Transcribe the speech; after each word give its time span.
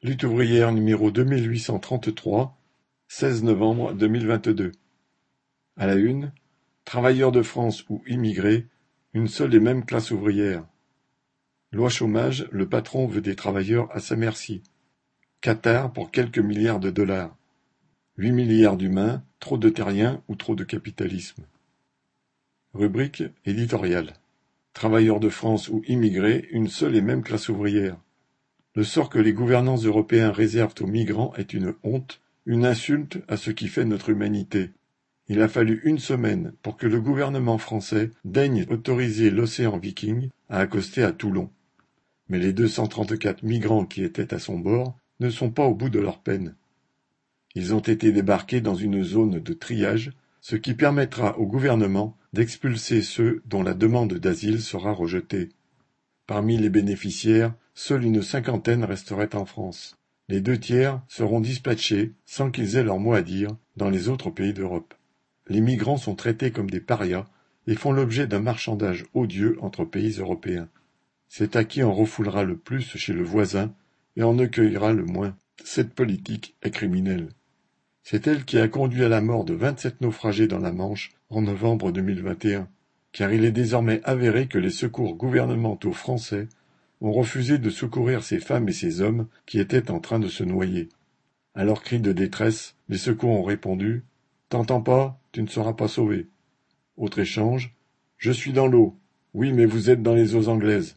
Lutte 0.00 0.22
ouvrière 0.22 0.70
numéro 0.70 1.10
deux 1.10 1.24
mille 1.24 1.50
huit 1.50 1.58
cent 1.58 1.80
trente-trois, 1.80 2.56
seize 3.08 3.42
novembre 3.42 3.94
deux 3.94 4.06
mille 4.06 4.28
vingt-deux. 4.28 4.70
À 5.76 5.88
la 5.88 5.96
une, 5.96 6.30
travailleurs 6.84 7.32
de 7.32 7.42
France 7.42 7.84
ou 7.88 8.04
immigrés, 8.06 8.68
une 9.12 9.26
seule 9.26 9.56
et 9.56 9.60
même 9.60 9.84
classe 9.84 10.12
ouvrière. 10.12 10.64
Loi 11.72 11.88
chômage, 11.88 12.46
le 12.52 12.68
patron 12.68 13.08
veut 13.08 13.20
des 13.20 13.34
travailleurs 13.34 13.88
à 13.90 13.98
sa 13.98 14.14
merci. 14.14 14.62
Qatar 15.40 15.92
pour 15.92 16.12
quelques 16.12 16.38
milliards 16.38 16.78
de 16.78 16.90
dollars. 16.90 17.36
Huit 18.18 18.30
milliards 18.30 18.76
d'humains, 18.76 19.24
trop 19.40 19.58
de 19.58 19.68
terriens 19.68 20.22
ou 20.28 20.36
trop 20.36 20.54
de 20.54 20.62
capitalisme. 20.62 21.42
Rubrique 22.72 23.24
éditoriale. 23.44 24.12
Travailleurs 24.74 25.18
de 25.18 25.28
France 25.28 25.68
ou 25.68 25.82
immigrés, 25.88 26.46
une 26.52 26.68
seule 26.68 26.94
et 26.94 27.02
même 27.02 27.24
classe 27.24 27.48
ouvrière. 27.48 27.96
Le 28.78 28.84
sort 28.84 29.10
que 29.10 29.18
les 29.18 29.32
gouvernants 29.32 29.82
européens 29.82 30.30
réservent 30.30 30.76
aux 30.80 30.86
migrants 30.86 31.34
est 31.36 31.52
une 31.52 31.74
honte, 31.82 32.20
une 32.46 32.64
insulte 32.64 33.18
à 33.26 33.36
ce 33.36 33.50
qui 33.50 33.66
fait 33.66 33.84
notre 33.84 34.10
humanité. 34.10 34.70
Il 35.26 35.42
a 35.42 35.48
fallu 35.48 35.80
une 35.82 35.98
semaine 35.98 36.52
pour 36.62 36.76
que 36.76 36.86
le 36.86 37.00
gouvernement 37.00 37.58
français 37.58 38.12
daigne 38.24 38.66
autoriser 38.70 39.30
l'océan 39.30 39.78
Viking 39.78 40.28
à 40.48 40.60
accoster 40.60 41.02
à 41.02 41.10
Toulon. 41.10 41.50
Mais 42.28 42.38
les 42.38 42.52
234 42.52 43.42
migrants 43.42 43.84
qui 43.84 44.04
étaient 44.04 44.32
à 44.32 44.38
son 44.38 44.60
bord 44.60 44.96
ne 45.18 45.28
sont 45.28 45.50
pas 45.50 45.64
au 45.64 45.74
bout 45.74 45.90
de 45.90 45.98
leur 45.98 46.20
peine. 46.20 46.54
Ils 47.56 47.74
ont 47.74 47.80
été 47.80 48.12
débarqués 48.12 48.60
dans 48.60 48.76
une 48.76 49.02
zone 49.02 49.40
de 49.40 49.52
triage, 49.54 50.12
ce 50.40 50.54
qui 50.54 50.74
permettra 50.74 51.36
au 51.36 51.46
gouvernement 51.46 52.16
d'expulser 52.32 53.02
ceux 53.02 53.42
dont 53.44 53.64
la 53.64 53.74
demande 53.74 54.14
d'asile 54.14 54.62
sera 54.62 54.92
rejetée. 54.92 55.48
Parmi 56.28 56.58
les 56.58 56.70
bénéficiaires, 56.70 57.54
seule 57.78 58.04
une 58.04 58.22
cinquantaine 58.22 58.82
resterait 58.82 59.36
en 59.36 59.44
France. 59.44 59.96
Les 60.28 60.40
deux 60.40 60.58
tiers 60.58 61.00
seront 61.06 61.38
dispatchés, 61.38 62.12
sans 62.26 62.50
qu'ils 62.50 62.76
aient 62.76 62.82
leur 62.82 62.98
mot 62.98 63.12
à 63.12 63.22
dire, 63.22 63.50
dans 63.76 63.88
les 63.88 64.08
autres 64.08 64.30
pays 64.30 64.52
d'Europe. 64.52 64.94
Les 65.46 65.60
migrants 65.60 65.96
sont 65.96 66.16
traités 66.16 66.50
comme 66.50 66.68
des 66.68 66.80
parias 66.80 67.26
et 67.68 67.76
font 67.76 67.92
l'objet 67.92 68.26
d'un 68.26 68.40
marchandage 68.40 69.06
odieux 69.14 69.56
entre 69.60 69.84
pays 69.84 70.18
européens. 70.18 70.68
C'est 71.28 71.54
à 71.54 71.62
qui 71.62 71.84
en 71.84 71.94
refoulera 71.94 72.42
le 72.42 72.56
plus 72.56 72.96
chez 72.96 73.12
le 73.12 73.22
voisin 73.22 73.72
et 74.16 74.24
en 74.24 74.40
accueillera 74.40 74.92
le 74.92 75.04
moins. 75.04 75.36
Cette 75.62 75.94
politique 75.94 76.56
est 76.62 76.72
criminelle. 76.72 77.28
C'est 78.02 78.26
elle 78.26 78.44
qui 78.44 78.58
a 78.58 78.66
conduit 78.66 79.04
à 79.04 79.08
la 79.08 79.20
mort 79.20 79.44
de 79.44 79.54
vingt-sept 79.54 80.00
naufragés 80.00 80.48
dans 80.48 80.58
la 80.58 80.72
Manche 80.72 81.12
en 81.30 81.42
novembre 81.42 81.92
2021, 81.92 82.66
car 83.12 83.32
il 83.32 83.44
est 83.44 83.52
désormais 83.52 84.00
avéré 84.02 84.48
que 84.48 84.58
les 84.58 84.70
secours 84.70 85.14
gouvernementaux 85.14 85.92
français 85.92 86.48
ont 87.00 87.12
refusé 87.12 87.58
de 87.58 87.70
secourir 87.70 88.22
ces 88.22 88.40
femmes 88.40 88.68
et 88.68 88.72
ces 88.72 89.00
hommes 89.00 89.26
qui 89.46 89.60
étaient 89.60 89.90
en 89.90 90.00
train 90.00 90.18
de 90.18 90.28
se 90.28 90.44
noyer. 90.44 90.88
À 91.54 91.64
leurs 91.64 91.82
cris 91.82 92.00
de 92.00 92.12
détresse, 92.12 92.76
les 92.88 92.98
secours 92.98 93.30
ont 93.30 93.42
répondu 93.42 94.04
T'entends 94.48 94.80
pas, 94.80 95.20
tu 95.32 95.42
ne 95.42 95.48
seras 95.48 95.74
pas 95.74 95.88
sauvé. 95.88 96.26
Autre 96.96 97.18
échange 97.18 97.74
Je 98.16 98.32
suis 98.32 98.52
dans 98.52 98.66
l'eau. 98.66 98.96
Oui, 99.34 99.52
mais 99.52 99.66
vous 99.66 99.90
êtes 99.90 100.02
dans 100.02 100.14
les 100.14 100.34
eaux 100.34 100.48
anglaises. 100.48 100.96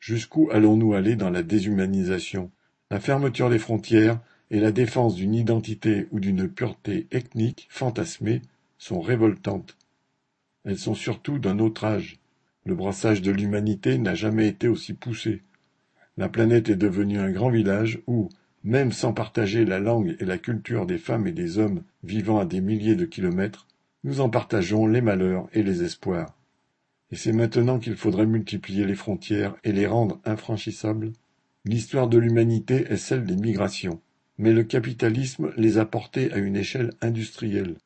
Jusqu'où 0.00 0.50
allons-nous 0.50 0.94
aller 0.94 1.16
dans 1.16 1.30
la 1.30 1.42
déshumanisation 1.42 2.50
La 2.90 3.00
fermeture 3.00 3.48
des 3.48 3.58
frontières 3.58 4.20
et 4.50 4.60
la 4.60 4.72
défense 4.72 5.14
d'une 5.14 5.34
identité 5.34 6.08
ou 6.10 6.20
d'une 6.20 6.48
pureté 6.48 7.06
ethnique 7.10 7.66
fantasmée 7.70 8.42
sont 8.76 9.00
révoltantes. 9.00 9.76
Elles 10.64 10.78
sont 10.78 10.94
surtout 10.94 11.38
d'un 11.38 11.58
autre 11.58 11.84
âge. 11.84 12.18
Le 12.66 12.74
brassage 12.74 13.20
de 13.20 13.30
l'humanité 13.30 13.98
n'a 13.98 14.14
jamais 14.14 14.48
été 14.48 14.68
aussi 14.68 14.94
poussé. 14.94 15.42
La 16.16 16.28
planète 16.28 16.68
est 16.70 16.76
devenue 16.76 17.18
un 17.18 17.30
grand 17.30 17.50
village 17.50 18.00
où, 18.06 18.28
même 18.62 18.92
sans 18.92 19.12
partager 19.12 19.64
la 19.64 19.80
langue 19.80 20.16
et 20.20 20.24
la 20.24 20.38
culture 20.38 20.86
des 20.86 20.98
femmes 20.98 21.26
et 21.26 21.32
des 21.32 21.58
hommes 21.58 21.82
vivant 22.02 22.38
à 22.38 22.46
des 22.46 22.60
milliers 22.60 22.96
de 22.96 23.04
kilomètres, 23.04 23.66
nous 24.04 24.20
en 24.20 24.30
partageons 24.30 24.86
les 24.86 25.00
malheurs 25.00 25.48
et 25.52 25.62
les 25.62 25.82
espoirs. 25.82 26.34
Et 27.10 27.16
c'est 27.16 27.32
maintenant 27.32 27.78
qu'il 27.78 27.96
faudrait 27.96 28.26
multiplier 28.26 28.86
les 28.86 28.94
frontières 28.94 29.54
et 29.64 29.72
les 29.72 29.86
rendre 29.86 30.20
infranchissables. 30.24 31.12
L'histoire 31.64 32.08
de 32.08 32.18
l'humanité 32.18 32.86
est 32.88 32.96
celle 32.96 33.24
des 33.24 33.36
migrations, 33.36 34.00
mais 34.38 34.52
le 34.52 34.64
capitalisme 34.64 35.52
les 35.56 35.78
a 35.78 35.84
portées 35.84 36.32
à 36.32 36.38
une 36.38 36.56
échelle 36.56 36.92
industrielle. 37.00 37.76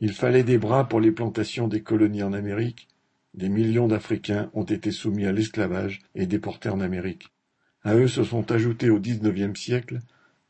Il 0.00 0.12
fallait 0.12 0.44
des 0.44 0.58
bras 0.58 0.88
pour 0.88 1.00
les 1.00 1.12
plantations 1.12 1.68
des 1.68 1.82
colonies 1.82 2.22
en 2.22 2.32
Amérique. 2.32 2.88
Des 3.34 3.48
millions 3.48 3.88
d'Africains 3.88 4.50
ont 4.54 4.64
été 4.64 4.90
soumis 4.90 5.26
à 5.26 5.32
l'esclavage 5.32 6.00
et 6.14 6.26
déportés 6.26 6.68
en 6.68 6.80
Amérique. 6.80 7.28
À 7.82 7.94
eux 7.94 8.08
se 8.08 8.24
sont 8.24 8.50
ajoutés 8.50 8.90
au 8.90 8.98
XIXe 8.98 9.58
siècle 9.58 10.00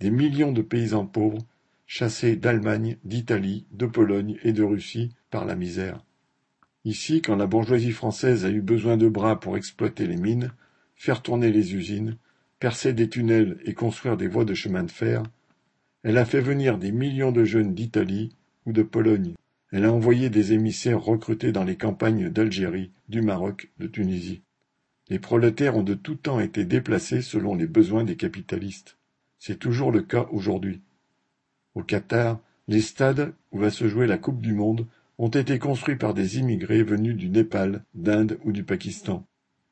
des 0.00 0.10
millions 0.10 0.52
de 0.52 0.62
paysans 0.62 1.06
pauvres, 1.06 1.44
chassés 1.86 2.36
d'Allemagne, 2.36 2.96
d'Italie, 3.04 3.66
de 3.72 3.86
Pologne 3.86 4.38
et 4.42 4.52
de 4.52 4.62
Russie 4.62 5.10
par 5.30 5.44
la 5.44 5.56
misère. 5.56 6.04
Ici, 6.84 7.20
quand 7.20 7.36
la 7.36 7.46
bourgeoisie 7.46 7.92
française 7.92 8.44
a 8.44 8.50
eu 8.50 8.60
besoin 8.60 8.96
de 8.96 9.08
bras 9.08 9.40
pour 9.40 9.56
exploiter 9.56 10.06
les 10.06 10.16
mines, 10.16 10.52
faire 10.94 11.22
tourner 11.22 11.50
les 11.50 11.74
usines, 11.74 12.16
percer 12.60 12.92
des 12.92 13.08
tunnels 13.08 13.58
et 13.64 13.74
construire 13.74 14.16
des 14.16 14.28
voies 14.28 14.44
de 14.44 14.54
chemin 14.54 14.84
de 14.84 14.90
fer, 14.90 15.22
elle 16.02 16.18
a 16.18 16.24
fait 16.24 16.40
venir 16.40 16.78
des 16.78 16.92
millions 16.92 17.32
de 17.32 17.44
jeunes 17.44 17.74
d'Italie 17.74 18.36
ou 18.66 18.72
de 18.72 18.82
Pologne. 18.82 19.34
Elle 19.70 19.84
a 19.84 19.92
envoyé 19.92 20.30
des 20.30 20.52
émissaires 20.52 21.02
recrutés 21.02 21.52
dans 21.52 21.64
les 21.64 21.76
campagnes 21.76 22.30
d'Algérie, 22.30 22.90
du 23.08 23.20
Maroc, 23.20 23.70
de 23.78 23.86
Tunisie. 23.86 24.42
Les 25.08 25.18
prolétaires 25.18 25.76
ont 25.76 25.82
de 25.82 25.94
tout 25.94 26.14
temps 26.14 26.40
été 26.40 26.64
déplacés 26.64 27.22
selon 27.22 27.54
les 27.54 27.66
besoins 27.66 28.04
des 28.04 28.16
capitalistes. 28.16 28.96
C'est 29.38 29.58
toujours 29.58 29.92
le 29.92 30.02
cas 30.02 30.26
aujourd'hui. 30.32 30.80
Au 31.74 31.82
Qatar, 31.82 32.40
les 32.66 32.80
stades 32.80 33.32
où 33.52 33.58
va 33.58 33.70
se 33.70 33.88
jouer 33.88 34.06
la 34.06 34.18
Coupe 34.18 34.40
du 34.40 34.52
Monde 34.52 34.86
ont 35.18 35.28
été 35.28 35.58
construits 35.58 35.96
par 35.96 36.14
des 36.14 36.38
immigrés 36.38 36.82
venus 36.82 37.16
du 37.16 37.28
Népal, 37.28 37.84
d'Inde 37.94 38.38
ou 38.44 38.52
du 38.52 38.64
Pakistan. 38.64 39.26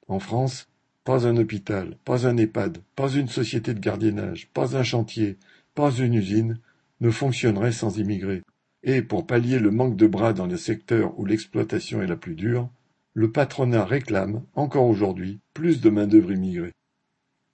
En 0.09 0.19
France, 0.19 0.69
pas 1.05 1.27
un 1.27 1.37
hôpital, 1.37 1.97
pas 2.05 2.27
un 2.27 2.37
EHPAD, 2.37 2.79
pas 2.97 3.11
une 3.11 3.29
société 3.29 3.75
de 3.75 3.81
gardiennage, 3.81 4.49
pas 4.53 4.77
un 4.77 4.83
chantier, 4.83 5.37
pas 5.75 5.93
une 5.93 6.15
usine 6.15 6.59
ne 7.01 7.11
fonctionnerait 7.11 7.73
sans 7.73 7.99
immigrés. 7.99 8.43
Et 8.89 9.03
pour 9.03 9.27
pallier 9.27 9.59
le 9.59 9.73
manque 9.73 9.97
de 9.97 10.07
bras 10.07 10.33
dans 10.33 10.47
le 10.47 10.57
secteur 10.57 11.19
où 11.19 11.27
l'exploitation 11.27 12.03
est 12.03 12.07
la 12.07 12.15
plus 12.15 12.37
dure, 12.37 12.71
le 13.15 13.33
patronat 13.33 13.85
réclame, 13.85 14.45
encore 14.55 14.87
aujourd'hui, 14.87 15.41
plus 15.55 15.81
de 15.81 15.91
main-d'œuvre 15.91 16.31
immigrée. 16.31 16.73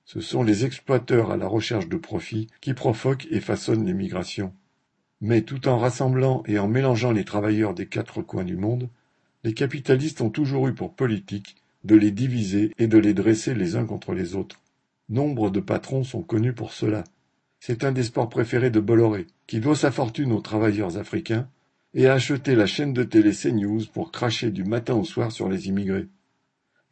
Ce 0.05 0.21
sont 0.21 0.43
les 0.43 0.67
exploiteurs 0.67 1.31
à 1.31 1.39
la 1.39 1.47
recherche 1.47 1.89
de 1.89 1.97
profit 1.97 2.49
qui 2.61 2.75
provoquent 2.75 3.29
et 3.31 3.41
façonnent 3.41 3.87
les 3.87 3.95
migrations. 3.95 4.53
Mais 5.23 5.41
tout 5.41 5.69
en 5.69 5.79
rassemblant 5.79 6.43
et 6.47 6.59
en 6.59 6.69
mélangeant 6.69 7.13
les 7.13 7.25
travailleurs 7.25 7.73
des 7.73 7.87
quatre 7.87 8.21
coins 8.21 8.45
du 8.45 8.59
monde, 8.59 8.91
les 9.43 9.55
capitalistes 9.55 10.21
ont 10.21 10.29
toujours 10.29 10.69
eu 10.69 10.75
pour 10.75 10.93
politique 10.93 11.57
de 11.85 11.95
les 11.95 12.11
diviser 12.11 12.75
et 12.77 12.89
de 12.89 12.99
les 12.99 13.15
dresser 13.15 13.55
les 13.55 13.75
uns 13.75 13.87
contre 13.87 14.13
les 14.13 14.35
autres. 14.35 14.61
Nombre 15.09 15.49
de 15.49 15.61
patrons 15.61 16.05
sont 16.05 16.23
connus 16.23 16.53
pour 16.53 16.75
cela. 16.75 17.05
C'est 17.65 17.85
un 17.85 17.93
des 17.93 18.03
sports 18.03 18.29
préférés 18.29 18.73
de 18.73 18.81
Bolloré, 18.81 19.29
qui 19.47 19.61
doit 19.61 19.77
sa 19.77 19.93
fortune 19.93 20.33
aux 20.33 20.41
travailleurs 20.41 20.99
africains 20.99 21.49
et 21.95 22.09
a 22.09 22.15
acheté 22.15 22.57
la 22.57 22.67
chaîne 22.67 22.93
de 22.93 23.05
télé 23.05 23.31
CNews 23.31 23.85
pour 23.93 24.11
cracher 24.11 24.51
du 24.51 24.65
matin 24.65 24.95
au 24.95 25.05
soir 25.05 25.31
sur 25.31 25.49
les 25.49 25.69
immigrés. 25.69 26.09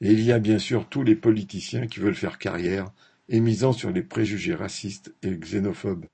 Et 0.00 0.12
il 0.12 0.20
y 0.20 0.30
a 0.30 0.38
bien 0.38 0.60
sûr 0.60 0.88
tous 0.88 1.02
les 1.02 1.16
politiciens 1.16 1.88
qui 1.88 1.98
veulent 1.98 2.14
faire 2.14 2.38
carrière 2.38 2.92
et 3.28 3.40
misant 3.40 3.72
sur 3.72 3.90
les 3.90 4.04
préjugés 4.04 4.54
racistes 4.54 5.12
et 5.24 5.34
xénophobes. 5.34 6.06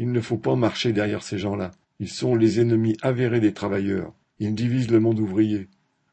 Il 0.00 0.10
ne 0.10 0.20
faut 0.20 0.38
pas 0.38 0.56
marcher 0.56 0.92
derrière 0.92 1.22
ces 1.22 1.38
gens-là. 1.38 1.70
Ils 2.00 2.10
sont 2.10 2.34
les 2.34 2.58
ennemis 2.58 2.96
avérés 3.00 3.38
des 3.38 3.54
travailleurs. 3.54 4.12
Ils 4.40 4.56
divisent 4.56 4.90
le 4.90 4.98
monde 4.98 5.20
ouvrier. 5.20 5.68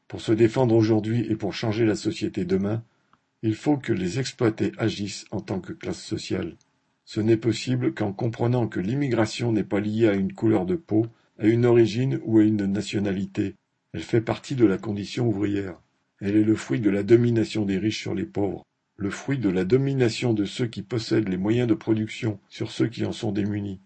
Pour 0.08 0.22
se 0.22 0.34
défendre 0.34 0.76
aujourd'hui 0.76 1.26
et 1.32 1.36
pour 1.36 1.56
changer 1.56 1.88
la 1.88 1.96
société 1.96 2.46
demain, 2.46 2.84
il 3.42 3.56
faut 3.56 3.78
que 3.78 3.92
les 3.92 4.20
exploités 4.20 4.72
agissent 4.78 5.26
en 5.32 5.42
tant 5.42 5.60
que 5.60 5.74
classe 5.74 6.04
sociale. 6.04 6.58
Ce 7.06 7.22
n'est 7.22 7.38
possible 7.38 7.94
qu'en 7.94 8.12
comprenant 8.12 8.68
que 8.68 8.80
l'immigration 8.80 9.52
n'est 9.52 9.64
pas 9.64 9.80
liée 9.80 10.08
à 10.08 10.14
une 10.14 10.34
couleur 10.34 10.66
de 10.66 10.76
peau, 10.76 11.08
à 11.40 11.48
une 11.48 11.66
origine 11.66 12.20
ou 12.24 12.40
à 12.40 12.44
une 12.44 12.66
nationalité. 12.66 13.56
Elle 13.94 14.02
fait 14.02 14.22
partie 14.22 14.56
de 14.56 14.66
la 14.66 14.78
condition 14.78 15.28
ouvrière. 15.28 15.82
Elle 16.20 16.36
est 16.36 16.44
le 16.44 16.56
fruit 16.56 16.80
de 16.80 16.90
la 16.90 17.04
domination 17.04 17.66
des 17.66 17.78
riches 17.78 18.02
sur 18.02 18.14
les 18.14 18.26
pauvres 18.26 18.66
le 18.98 19.10
fruit 19.10 19.38
de 19.38 19.50
la 19.50 19.66
domination 19.66 20.34
de 20.34 20.46
ceux 20.46 20.68
qui 20.68 20.82
possèdent 20.82 21.28
les 21.28 21.38
moyens 21.38 21.68
de 21.68 21.74
production 21.74 22.40
sur 22.50 22.72
ceux 22.72 22.88
qui 22.88 23.06
en 23.06 23.12
sont 23.12 23.32
démunis. 23.32 23.82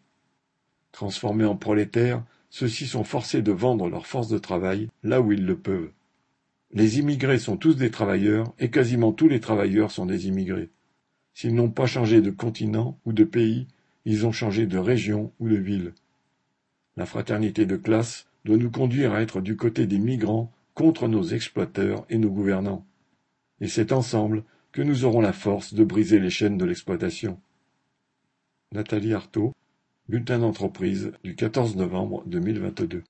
Transformés 0.92 1.45
en 1.45 1.56
prolétaires, 1.56 2.24
ceux-ci 2.50 2.86
sont 2.88 3.04
forcés 3.04 3.42
de 3.42 3.51
vendre 3.51 3.89
leur 3.89 4.06
force 4.06 4.27
de 4.27 4.38
travail 4.38 4.88
là 5.04 5.22
où 5.22 5.31
ils 5.31 5.45
le 5.45 5.57
peuvent. 5.57 5.92
Les 6.72 7.00
immigrés 7.00 7.39
sont 7.39 7.57
tous 7.57 7.75
des 7.75 7.89
travailleurs 7.89 8.54
et 8.60 8.69
quasiment 8.69 9.12
tous 9.12 9.27
les 9.27 9.39
travailleurs 9.39 9.92
sont 9.92 10.06
des 10.06 10.27
immigrés. 10.27 10.69
S'ils 11.39 11.56
n'ont 11.56 11.69
pas 11.69 11.86
changé 11.86 12.19
de 12.19 12.31
continent 12.31 13.00
ou 13.06 13.13
de 13.13 13.24
pays, 13.24 13.65
ils 14.03 14.25
ont 14.25 14.33
changé 14.33 14.65
de 14.65 14.77
région 14.77 15.31
ou 15.39 15.47
de 15.47 15.56
ville. 15.56 15.94
La 16.97 17.06
fraternité 17.06 17.65
de 17.65 17.77
classe 17.77 18.27
doit 18.44 18.57
nous 18.57 18.69
conduire 18.69 19.13
à 19.13 19.21
être 19.21 19.39
du 19.39 19.56
côté 19.56 19.88
des 19.88 20.00
migrants 20.00 20.51
contre 20.74 21.07
nos 21.07 21.24
exploiteurs 21.24 22.06
et 22.09 22.18
nos 22.18 22.30
gouvernants. 22.30 22.86
Et 23.62 23.69
c'est 23.69 23.94
ensemble 23.94 24.44
que 24.74 24.81
nous 24.81 25.06
aurons 25.06 25.21
la 25.21 25.31
force 25.31 25.74
de 25.74 25.86
briser 25.86 26.19
les 26.19 26.30
chaînes 26.30 26.57
de 26.57 26.65
l'exploitation. 26.65 27.39
Nathalie 28.74 29.13
Arthaud, 29.13 29.56
Bulletin 30.09 30.39
d'entreprise 30.39 31.13
du 31.24 31.38
quatorze 31.38 31.77
novembre 31.77 32.21
deux 32.25 32.41
mille 32.41 32.59
vingt-deux. 32.59 33.06